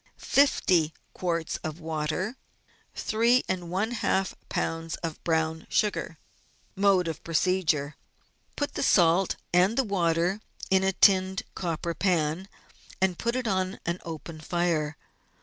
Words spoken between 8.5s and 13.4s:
Put the salt and the water in a tinned copper pan, and put